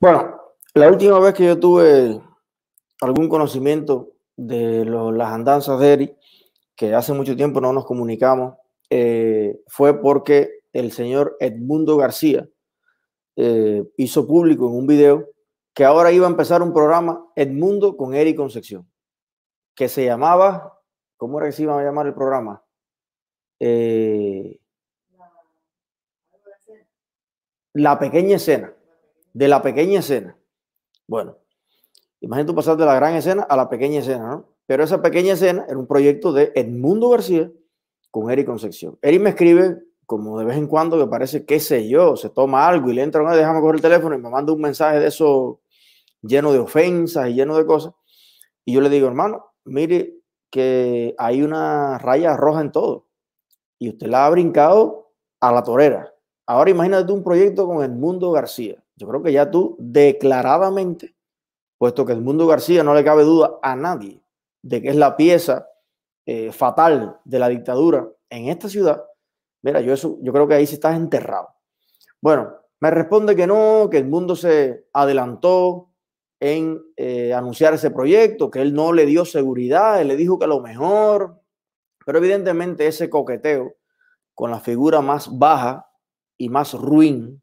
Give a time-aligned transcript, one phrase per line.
[0.00, 0.40] Bueno,
[0.74, 2.20] la última vez que yo tuve
[3.00, 6.16] algún conocimiento de las andanzas de Eric,
[6.76, 8.54] que hace mucho tiempo no nos comunicamos,
[8.90, 12.48] eh, fue porque el señor Edmundo García
[13.34, 15.30] eh, hizo público en un video
[15.74, 18.88] que ahora iba a empezar un programa Edmundo con Eric Concepción,
[19.74, 20.78] que se llamaba,
[21.16, 22.64] ¿cómo era que se iba a llamar el programa?
[23.58, 24.60] Eh,
[27.72, 28.72] la pequeña escena,
[29.32, 30.36] de la pequeña escena.
[31.06, 31.36] Bueno,
[32.20, 34.48] imagínate pasar de la gran escena a la pequeña escena, ¿no?
[34.66, 37.50] Pero esa pequeña escena era un proyecto de Edmundo García
[38.10, 38.98] con Eric Concepción.
[39.00, 42.66] Eric me escribe como de vez en cuando que parece, qué sé yo, se toma
[42.66, 45.08] algo y le entra, una, déjame coger el teléfono y me manda un mensaje de
[45.08, 45.60] eso
[46.22, 47.94] lleno de ofensas y lleno de cosas.
[48.64, 50.18] Y yo le digo, hermano, mire
[50.50, 53.06] que hay una raya roja en todo.
[53.78, 56.14] Y usted la ha brincado a la torera.
[56.46, 58.82] Ahora imagínate un proyecto con Edmundo García.
[58.98, 61.14] Yo creo que ya tú declaradamente,
[61.78, 64.20] puesto que Edmundo García no le cabe duda a nadie
[64.62, 65.68] de que es la pieza
[66.26, 69.04] eh, fatal de la dictadura en esta ciudad,
[69.62, 71.48] mira, yo, eso, yo creo que ahí se está enterrado.
[72.20, 75.92] Bueno, me responde que no, que el mundo se adelantó
[76.40, 80.48] en eh, anunciar ese proyecto, que él no le dio seguridad, él le dijo que
[80.48, 81.40] lo mejor,
[82.04, 83.76] pero evidentemente ese coqueteo
[84.34, 85.88] con la figura más baja
[86.36, 87.40] y más ruin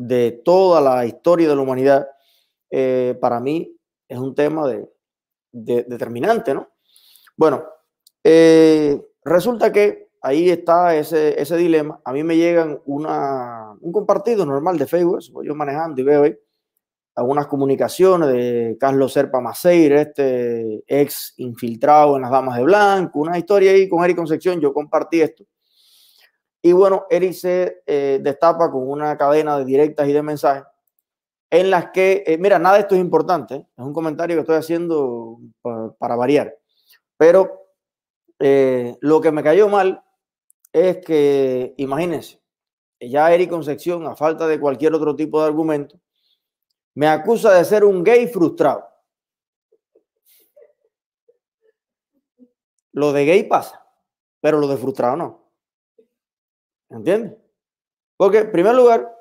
[0.00, 2.08] de toda la historia de la humanidad,
[2.70, 3.76] eh, para mí
[4.08, 4.88] es un tema de,
[5.50, 6.68] determinante, ¿no?
[7.36, 7.64] Bueno,
[8.22, 12.00] eh, resulta que ahí está ese, ese, dilema.
[12.04, 16.22] A mí me llegan una, un compartido normal de Facebook, voy yo manejando y veo
[16.22, 16.38] ahí
[17.16, 23.36] algunas comunicaciones de Carlos Serpa Maceira, este ex infiltrado en las Damas de Blanco, una
[23.36, 25.44] historia ahí con Eric Concepción, yo compartí esto.
[26.68, 30.64] Y bueno, Eric se eh, destapa con una cadena de directas y de mensajes
[31.48, 33.66] en las que, eh, mira, nada de esto es importante, ¿eh?
[33.74, 36.54] es un comentario que estoy haciendo para, variar,
[37.16, 37.70] pero
[38.38, 40.04] lo que me cayó mal
[40.70, 42.38] es que, imagínense,
[43.00, 45.98] ya Eric Concepción, a falta de cualquier otro tipo de argumento,
[46.94, 48.86] me acusa de ser un gay frustrado.
[52.92, 53.86] Lo de gay pasa,
[54.42, 55.47] pero lo de frustrado no.
[56.90, 57.36] ¿Entiendes?
[58.16, 59.14] Porque, en primer lugar,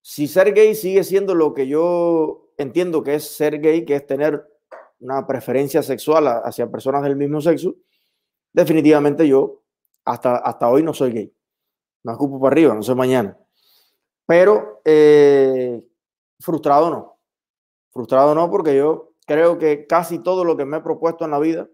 [0.00, 4.06] si ser gay sigue siendo lo que yo entiendo que es ser gay, que es
[4.06, 4.46] tener
[5.00, 7.74] una preferencia sexual hacia personas del mismo sexo,
[8.52, 9.62] definitivamente yo
[10.04, 11.34] hasta, hasta hoy no soy gay.
[12.04, 13.36] Me ocupo para arriba, no soy mañana.
[14.26, 15.82] Pero eh,
[16.40, 17.18] frustrado no.
[17.90, 21.38] Frustrado no, porque yo creo que casi todo lo que me he propuesto en la
[21.38, 21.68] vida,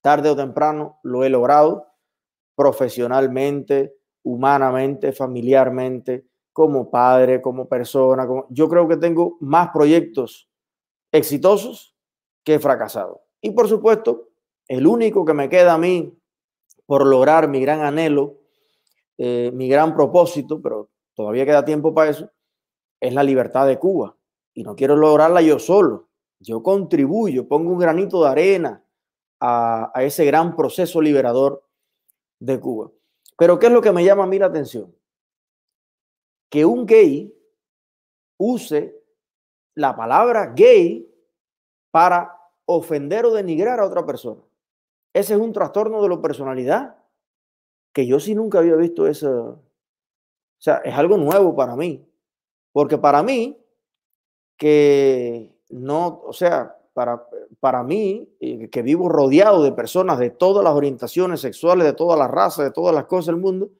[0.00, 1.86] tarde o temprano, lo he logrado
[2.54, 8.26] profesionalmente, humanamente, familiarmente, como padre, como persona.
[8.26, 8.46] Como...
[8.50, 10.48] Yo creo que tengo más proyectos
[11.12, 11.94] exitosos
[12.42, 13.18] que fracasados.
[13.40, 14.30] Y por supuesto,
[14.66, 16.16] el único que me queda a mí
[16.86, 18.38] por lograr mi gran anhelo,
[19.18, 22.30] eh, mi gran propósito, pero todavía queda tiempo para eso,
[23.00, 24.16] es la libertad de Cuba.
[24.54, 26.08] Y no quiero lograrla yo solo.
[26.40, 28.84] Yo contribuyo, pongo un granito de arena
[29.40, 31.64] a, a ese gran proceso liberador
[32.38, 32.90] de Cuba.
[33.36, 34.94] Pero ¿qué es lo que me llama a mí la atención?
[36.50, 37.34] Que un gay
[38.38, 39.02] use
[39.74, 41.10] la palabra gay
[41.90, 42.36] para
[42.66, 44.40] ofender o denigrar a otra persona.
[45.12, 46.96] Ese es un trastorno de la personalidad
[47.92, 49.62] que yo sí nunca había visto eso.
[50.58, 52.04] O sea, es algo nuevo para mí.
[52.72, 53.56] Porque para mí,
[54.56, 57.26] que no, o sea, para,
[57.60, 62.18] para mí, eh, que vivo rodeado de personas de todas las orientaciones sexuales, de todas
[62.18, 63.70] las razas, de todas las cosas del mundo,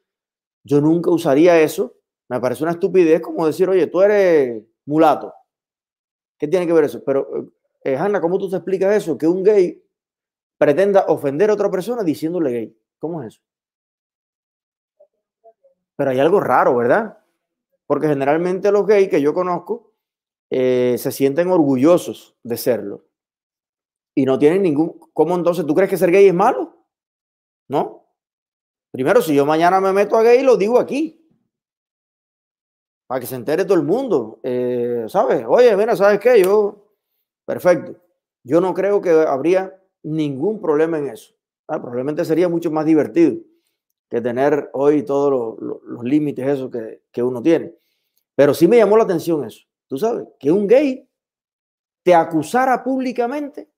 [0.64, 1.94] yo nunca usaría eso.
[2.28, 5.32] Me parece una estupidez como decir, oye, tú eres mulato.
[6.36, 7.02] ¿Qué tiene que ver eso?
[7.04, 7.52] Pero,
[7.84, 9.16] eh, Hanna, ¿cómo tú te explicas eso?
[9.16, 9.80] Que un gay
[10.58, 12.78] pretenda ofender a otra persona diciéndole gay.
[12.98, 13.42] ¿Cómo es eso?
[15.96, 17.18] Pero hay algo raro, ¿verdad?
[17.86, 19.93] Porque generalmente los gays que yo conozco
[20.56, 23.04] eh, se sienten orgullosos de serlo.
[24.14, 25.00] Y no tienen ningún...
[25.12, 26.86] ¿Cómo entonces tú crees que ser gay es malo?
[27.66, 28.06] ¿No?
[28.92, 31.20] Primero, si yo mañana me meto a gay, lo digo aquí.
[33.08, 34.38] Para que se entere todo el mundo.
[34.44, 35.44] Eh, ¿Sabes?
[35.48, 36.40] Oye, mira, ¿sabes qué?
[36.40, 36.86] Yo...
[37.44, 38.00] Perfecto.
[38.44, 41.34] Yo no creo que habría ningún problema en eso.
[41.66, 43.38] Probablemente sería mucho más divertido
[44.08, 47.74] que tener hoy todos los, límites esos que, que uno tiene.
[48.36, 51.08] Pero sí me llamó la atención eso tú sabes, que un gay
[52.02, 53.70] te acusara públicamente,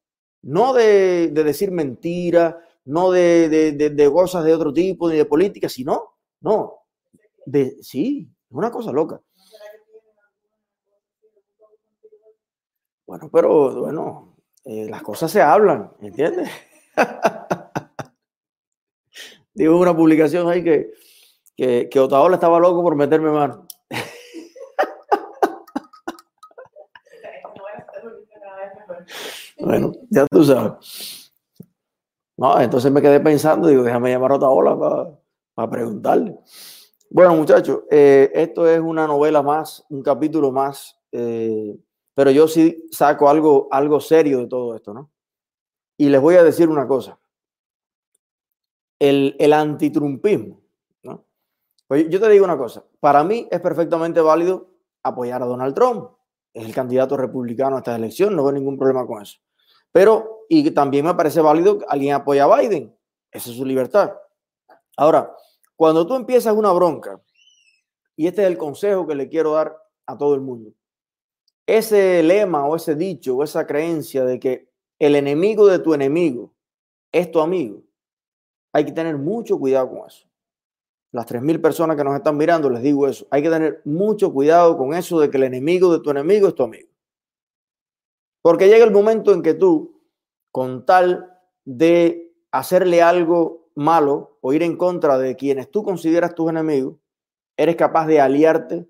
[0.42, 6.80] no de, decir mentiras, no de, cosas de otro tipo, ni de política, sino, no,
[7.46, 9.20] de, sí, es una cosa loca.
[13.06, 16.50] Bueno, pero bueno, eh, las cosas se hablan, ¿entiendes?
[19.54, 20.92] Digo una publicación ahí que,
[21.56, 23.65] que, que Otaola estaba loco por meterme mano.
[29.66, 31.32] Bueno, ya tú sabes.
[32.36, 35.18] No, entonces me quedé pensando, digo, déjame llamar a Otaola para,
[35.54, 36.38] para preguntarle.
[37.10, 41.76] Bueno, muchachos, eh, esto es una novela más, un capítulo más, eh,
[42.14, 45.10] pero yo sí saco algo, algo serio de todo esto, ¿no?
[45.96, 47.18] Y les voy a decir una cosa
[49.00, 50.60] el, el antitrumpismo.
[51.02, 51.24] ¿no?
[51.88, 54.70] Pues yo te digo una cosa, para mí es perfectamente válido
[55.02, 56.10] apoyar a Donald Trump,
[56.52, 59.38] es el candidato republicano a esta elección, no veo ningún problema con eso.
[59.92, 62.94] Pero, y también me parece válido que alguien apoye a Biden,
[63.30, 64.12] esa es su libertad.
[64.96, 65.34] Ahora,
[65.74, 67.20] cuando tú empiezas una bronca,
[68.16, 70.72] y este es el consejo que le quiero dar a todo el mundo,
[71.66, 76.54] ese lema o ese dicho o esa creencia de que el enemigo de tu enemigo
[77.12, 77.82] es tu amigo,
[78.72, 80.26] hay que tener mucho cuidado con eso.
[81.12, 83.26] Las 3.000 personas que nos están mirando, les digo eso.
[83.30, 86.54] Hay que tener mucho cuidado con eso de que el enemigo de tu enemigo es
[86.54, 86.88] tu amigo.
[88.46, 90.00] Porque llega el momento en que tú,
[90.52, 96.50] con tal de hacerle algo malo o ir en contra de quienes tú consideras tus
[96.50, 96.94] enemigos,
[97.56, 98.88] eres capaz de aliarte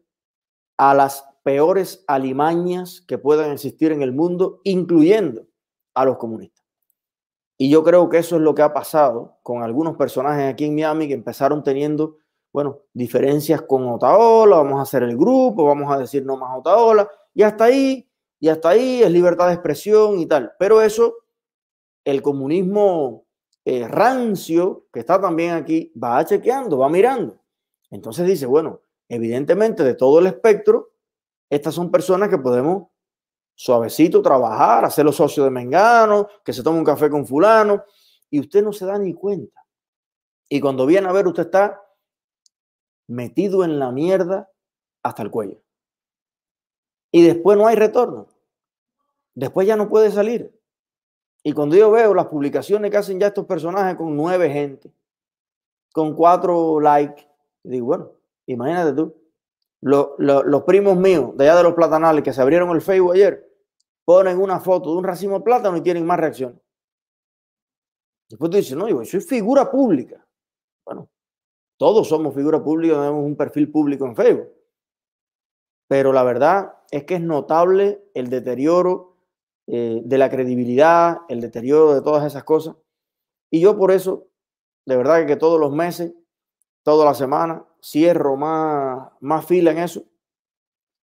[0.76, 5.46] a las peores alimañas que puedan existir en el mundo, incluyendo
[5.94, 6.66] a los comunistas.
[7.56, 10.74] Y yo creo que eso es lo que ha pasado con algunos personajes aquí en
[10.74, 12.18] Miami que empezaron teniendo,
[12.52, 17.08] bueno, diferencias con Otaola, vamos a hacer el grupo, vamos a decir no más Otaola,
[17.32, 18.06] y hasta ahí,
[18.38, 20.52] y hasta ahí es libertad de expresión y tal.
[20.58, 21.14] Pero eso,
[22.04, 23.26] el comunismo
[23.64, 27.42] eh, rancio, que está también aquí, va chequeando, va mirando.
[27.90, 30.92] Entonces dice, bueno, evidentemente de todo el espectro,
[31.48, 32.88] estas son personas que podemos
[33.54, 37.84] suavecito, trabajar, hacerlo socio de Mengano, que se tome un café con fulano,
[38.30, 39.64] y usted no se da ni cuenta.
[40.48, 41.82] Y cuando viene a ver, usted está
[43.08, 44.50] metido en la mierda
[45.02, 45.62] hasta el cuello.
[47.16, 48.26] Y después no hay retorno.
[49.34, 50.54] Después ya no puede salir.
[51.42, 54.92] Y cuando yo veo las publicaciones que hacen ya estos personajes con nueve gente,
[55.94, 57.26] con cuatro likes,
[57.62, 58.12] digo, bueno,
[58.44, 59.16] imagínate tú,
[59.80, 63.50] los primos míos de allá de los platanales que se abrieron el Facebook ayer,
[64.04, 66.60] ponen una foto de un racimo de plátano y tienen más reacción.
[68.28, 70.22] Después tú dices, no, yo soy figura pública.
[70.84, 71.08] Bueno,
[71.78, 74.55] todos somos figura pública, tenemos un perfil público en Facebook.
[75.88, 79.16] Pero la verdad es que es notable el deterioro
[79.66, 82.76] eh, de la credibilidad, el deterioro de todas esas cosas.
[83.50, 84.28] Y yo por eso,
[84.86, 86.12] de verdad que todos los meses,
[86.82, 90.04] toda la semana, cierro más, más fila en eso.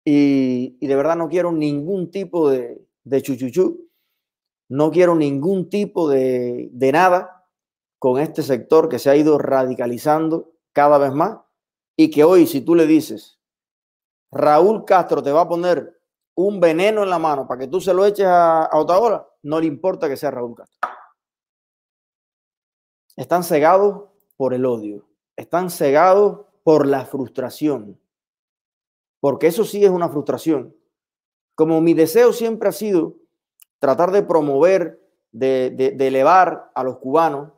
[0.04, 3.88] y de verdad no quiero ningún tipo de, de chuchuchú.
[4.68, 7.46] No quiero ningún tipo de, de nada
[7.98, 11.40] con este sector que se ha ido radicalizando cada vez más
[11.96, 13.38] y que hoy si tú le dices,
[14.32, 16.00] Raúl Castro te va a poner
[16.34, 19.60] un veneno en la mano para que tú se lo eches a, a Otaola, no
[19.60, 20.88] le importa que sea Raúl Castro.
[23.14, 25.06] Están cegados por el odio,
[25.36, 28.00] están cegados por la frustración,
[29.20, 30.74] porque eso sí es una frustración
[31.54, 33.16] como mi deseo siempre ha sido
[33.78, 35.00] tratar de promover,
[35.32, 37.52] de, elevar a los cubanos,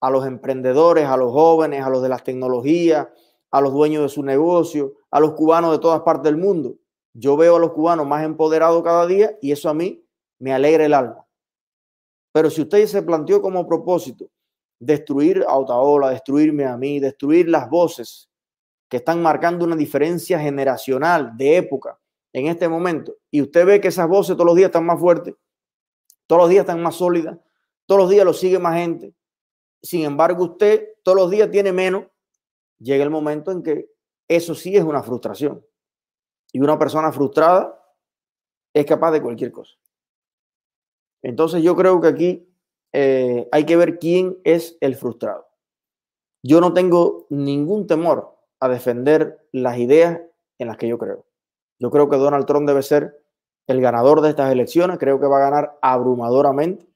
[0.00, 3.08] a los emprendedores, a los jóvenes, a los de las tecnologías,
[3.54, 6.74] a los dueños de su negocio, a los cubanos de todas partes del mundo.
[7.12, 10.04] Yo veo a los cubanos más empoderados cada día y eso a mí
[10.40, 11.24] me alegra el alma.
[12.32, 14.26] Pero si usted se planteó como propósito
[14.80, 18.28] destruir a Otaola, destruirme a mí, destruir las voces
[18.88, 21.96] que están marcando una diferencia generacional de época,
[22.32, 25.36] en este momento y usted ve que esas voces todos los días están más fuertes,
[26.26, 27.38] todos los días están más sólidas,
[27.86, 29.14] todos los días lo sigue más gente,
[29.80, 32.06] sin embargo usted todos los días tiene menos,
[32.78, 33.90] llega el momento en que
[34.28, 35.64] eso sí es una frustración.
[36.52, 37.80] Y una persona frustrada
[38.72, 39.74] es capaz de cualquier cosa.
[41.22, 42.48] Entonces yo creo que aquí
[42.92, 45.48] eh, hay que ver quién es el frustrado.
[46.42, 50.20] Yo no tengo ningún temor a defender las ideas
[50.58, 51.26] en las que yo creo.
[51.78, 53.20] Yo creo que Donald Trump debe ser
[53.66, 54.98] el ganador de estas elecciones.
[54.98, 56.86] Creo que va a ganar abrumadoramente.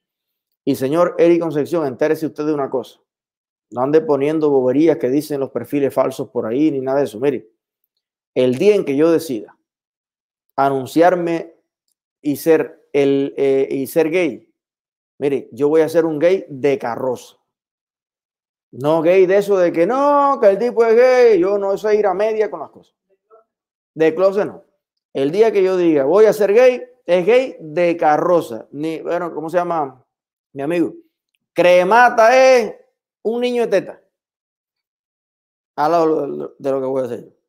[0.63, 2.99] Y señor Eric Concepción, entérese usted de una cosa.
[3.71, 7.19] No ande poniendo boberías que dicen los perfiles falsos por ahí ni nada de eso.
[7.19, 7.49] Mire,
[8.33, 9.57] el día en que yo decida
[10.55, 11.55] anunciarme
[12.21, 14.51] y ser, el, eh, y ser gay,
[15.19, 17.39] mire, yo voy a ser un gay de carroza.
[18.71, 21.39] No gay de eso de que no, que el tipo es gay.
[21.39, 22.95] Yo no sé ir a media con las cosas.
[23.95, 24.63] De closet no.
[25.13, 28.67] El día que yo diga voy a ser gay, es gay de carroza.
[28.71, 30.05] Ni, bueno, ¿cómo se llama
[30.53, 30.93] mi amigo?
[31.53, 32.75] Cremata es
[33.23, 34.01] un niño de teta.
[35.75, 37.39] Al lado de lo que voy a hacer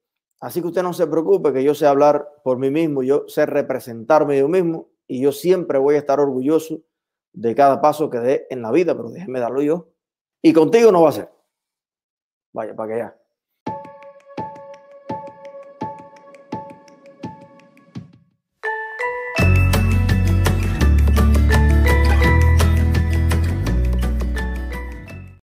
[0.40, 3.44] Así que usted no se preocupe, que yo sé hablar por mí mismo, yo sé
[3.44, 6.80] representarme yo mismo y yo siempre voy a estar orgulloso
[7.32, 9.88] de cada paso que dé en la vida, pero déjeme darlo yo.
[10.40, 11.28] Y contigo no va a ser.
[12.54, 13.19] Vaya, para que ya.